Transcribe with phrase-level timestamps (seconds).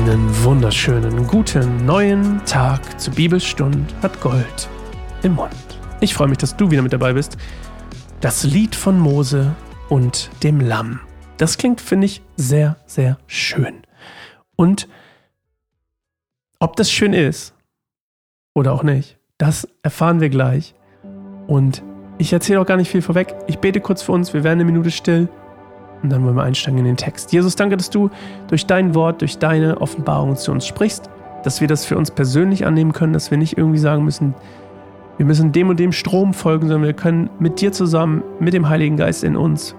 [0.00, 4.66] Einen wunderschönen guten neuen Tag zur Bibelstund hat Gold
[5.22, 5.52] im Mund.
[6.00, 7.36] Ich freue mich, dass du wieder mit dabei bist.
[8.22, 9.54] Das Lied von Mose
[9.90, 11.00] und dem Lamm.
[11.36, 13.82] Das klingt, finde ich, sehr, sehr schön.
[14.56, 14.88] Und
[16.60, 17.52] ob das schön ist
[18.54, 20.74] oder auch nicht, das erfahren wir gleich.
[21.46, 21.82] Und
[22.16, 23.34] ich erzähle auch gar nicht viel vorweg.
[23.48, 25.28] Ich bete kurz für uns, wir werden eine Minute still
[26.02, 27.32] und dann wollen wir einsteigen in den Text.
[27.32, 28.10] Jesus, danke, dass du
[28.48, 31.10] durch dein Wort, durch deine Offenbarung zu uns sprichst,
[31.42, 34.34] dass wir das für uns persönlich annehmen können, dass wir nicht irgendwie sagen müssen,
[35.16, 38.68] wir müssen dem und dem Strom folgen, sondern wir können mit dir zusammen, mit dem
[38.68, 39.74] Heiligen Geist in uns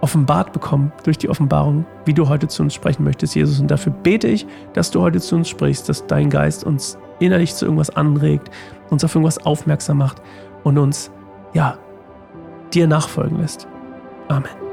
[0.00, 3.60] offenbart bekommen durch die Offenbarung, wie du heute zu uns sprechen möchtest, Jesus.
[3.60, 7.54] Und dafür bete ich, dass du heute zu uns sprichst, dass dein Geist uns innerlich
[7.54, 8.50] zu irgendwas anregt,
[8.88, 10.22] uns auf irgendwas aufmerksam macht
[10.64, 11.10] und uns,
[11.52, 11.76] ja,
[12.72, 13.66] dir nachfolgen lässt.
[14.28, 14.69] Amen.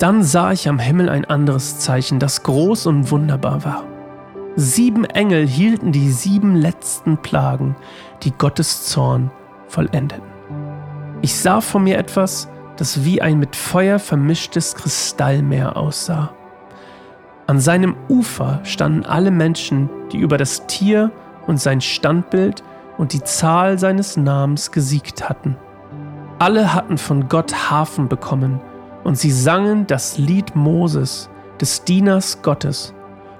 [0.00, 3.84] Dann sah ich am Himmel ein anderes Zeichen, das groß und wunderbar war.
[4.56, 7.76] Sieben Engel hielten die sieben letzten Plagen,
[8.22, 9.30] die Gottes Zorn
[9.68, 10.24] vollendeten.
[11.20, 12.48] Ich sah vor mir etwas,
[12.78, 16.32] das wie ein mit Feuer vermischtes Kristallmeer aussah.
[17.46, 21.12] An seinem Ufer standen alle Menschen, die über das Tier
[21.46, 22.64] und sein Standbild
[22.96, 25.58] und die Zahl seines Namens gesiegt hatten.
[26.38, 28.62] Alle hatten von Gott Hafen bekommen
[29.04, 31.30] und sie sangen das Lied Moses,
[31.60, 32.94] des Dieners Gottes,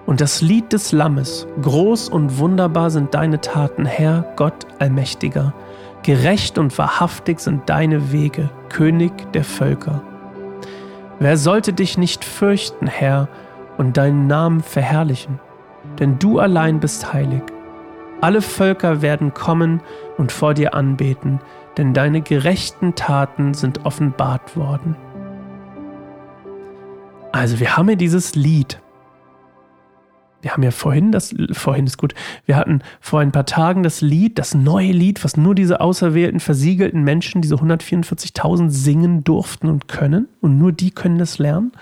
[0.06, 1.46] und das Lied des Lammes.
[1.62, 5.54] Groß und wunderbar sind deine Taten, Herr Gott Allmächtiger.
[6.02, 10.02] Gerecht und wahrhaftig sind deine Wege, König der Völker.
[11.18, 13.28] Wer sollte dich nicht fürchten, Herr,
[13.76, 15.38] und deinen Namen verherrlichen?
[15.98, 17.42] Denn du allein bist heilig.
[18.20, 19.80] Alle Völker werden kommen
[20.18, 21.40] und vor dir anbeten,
[21.76, 24.96] denn deine gerechten Taten sind offenbart worden.
[27.32, 28.80] Also wir haben hier dieses Lied.
[30.42, 32.14] Wir haben ja vorhin das, vorhin ist gut,
[32.46, 36.40] wir hatten vor ein paar Tagen das Lied, das neue Lied, was nur diese auserwählten,
[36.40, 40.28] versiegelten Menschen, diese 144.000 singen durften und können.
[40.40, 41.72] Und nur die können das lernen.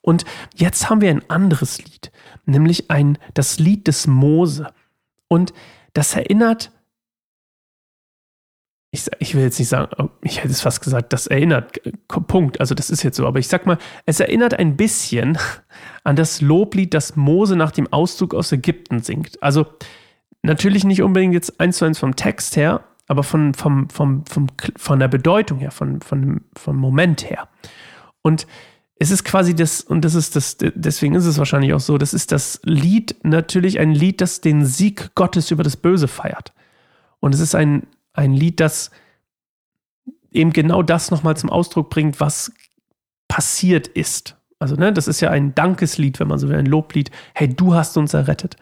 [0.00, 2.10] Und jetzt haben wir ein anderes Lied,
[2.46, 4.68] nämlich ein, das Lied des Mose.
[5.28, 5.52] Und
[5.92, 6.72] das erinnert
[8.90, 12.58] ich, ich, will jetzt nicht sagen, oh, ich hätte es fast gesagt, das erinnert, Punkt,
[12.58, 15.36] also das ist jetzt so, aber ich sag mal, es erinnert ein bisschen
[16.04, 19.42] an das Loblied, das Mose nach dem Auszug aus Ägypten singt.
[19.42, 19.66] Also
[20.42, 24.46] natürlich nicht unbedingt jetzt eins zu eins vom Text her, aber von, vom, vom, vom,
[24.76, 27.48] von der Bedeutung her, von, von, vom Moment her.
[28.22, 28.46] Und
[28.98, 32.14] es ist quasi das, und das ist das, deswegen ist es wahrscheinlich auch so, das
[32.14, 36.52] ist das Lied, natürlich ein Lied, das den Sieg Gottes über das Böse feiert.
[37.20, 37.86] Und es ist ein,
[38.18, 38.90] ein Lied, das
[40.30, 42.52] eben genau das nochmal zum Ausdruck bringt, was
[43.28, 44.36] passiert ist.
[44.58, 47.10] Also, ne, das ist ja ein Dankeslied, wenn man so will, ein Loblied.
[47.34, 48.56] Hey, du hast uns errettet.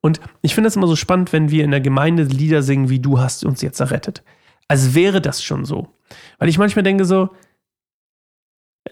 [0.00, 2.98] Und ich finde es immer so spannend, wenn wir in der Gemeinde Lieder singen, wie
[2.98, 4.22] du hast uns jetzt errettet.
[4.68, 5.88] Als wäre das schon so.
[6.38, 7.30] Weil ich manchmal denke so,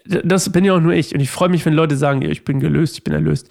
[0.04, 1.14] das bin ja auch nur ich.
[1.14, 3.48] Und ich freue mich, wenn Leute sagen, ich bin gelöst, ich bin erlöst.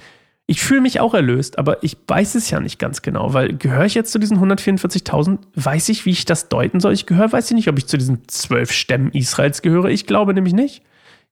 [0.47, 3.85] Ich fühle mich auch erlöst, aber ich weiß es ja nicht ganz genau, weil gehöre
[3.85, 5.39] ich jetzt zu diesen 144.000?
[5.55, 6.93] Weiß ich, wie ich das deuten soll?
[6.93, 9.89] Ich gehöre, weiß ich nicht, ob ich zu diesen zwölf Stämmen Israels gehöre.
[9.89, 10.83] Ich glaube nämlich nicht.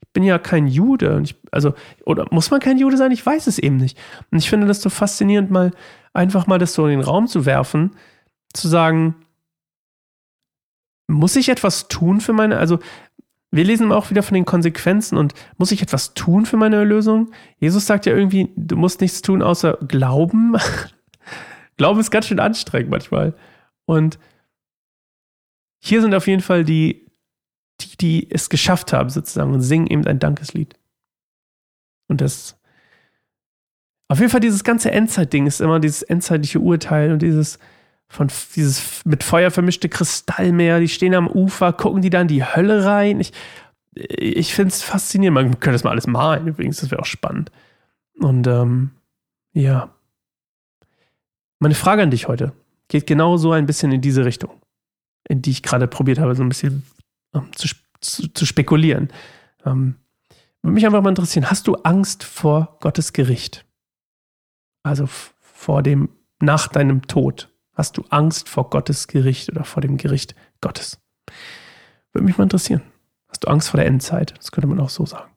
[0.02, 1.20] Ich bin ja kein Jude.
[1.24, 1.74] Ich, also,
[2.06, 3.12] oder muss man kein Jude sein?
[3.12, 3.98] Ich weiß es eben nicht.
[4.32, 5.72] Und ich finde das so faszinierend, mal
[6.14, 7.92] einfach mal das so in den Raum zu werfen,
[8.54, 9.16] zu sagen,
[11.08, 12.80] muss ich etwas tun für meine, also
[13.52, 17.32] wir lesen auch wieder von den Konsequenzen und muss ich etwas tun für meine Erlösung?
[17.58, 20.56] Jesus sagt ja irgendwie, du musst nichts tun außer glauben.
[21.78, 23.36] glauben ist ganz schön anstrengend manchmal.
[23.86, 24.20] Und
[25.82, 27.08] hier sind auf jeden Fall die,
[27.82, 30.76] die, die es geschafft haben sozusagen und singen eben ein Dankeslied.
[32.08, 32.60] Und das
[34.10, 37.60] auf jeden Fall dieses ganze Endzeitding ist immer dieses endzeitliche Urteil und dieses
[38.10, 42.44] von dieses mit Feuer vermischte Kristallmeer, die stehen am Ufer, gucken die da in die
[42.44, 43.20] Hölle rein.
[43.20, 43.32] Ich,
[43.94, 45.36] ich finde es faszinierend.
[45.36, 47.52] Man könnte das mal alles malen, übrigens, das wäre auch spannend.
[48.20, 48.92] Und ähm,
[49.54, 49.94] ja.
[51.60, 52.54] Meine Frage an dich heute
[52.88, 54.52] geht genau so ein bisschen in diese Richtung,
[55.28, 56.84] in die ich gerade probiert habe, so ein bisschen
[57.36, 57.68] ähm, zu,
[58.02, 59.10] zu, zu, spekulieren.
[59.66, 59.96] Ähm,
[60.62, 63.66] würde mich einfach mal interessieren, hast du Angst vor Gottes Gericht?
[64.84, 66.10] Also vor dem,
[66.42, 67.49] nach deinem Tod.
[67.80, 71.00] Hast du Angst vor Gottes Gericht oder vor dem Gericht Gottes?
[72.12, 72.82] Würde mich mal interessieren.
[73.30, 74.38] Hast du Angst vor der Endzeit?
[74.38, 75.32] Das könnte man auch so sagen.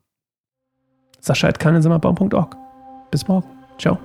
[1.21, 1.57] Sascha at
[3.11, 3.47] Bis morgen.
[3.79, 3.97] Ciao.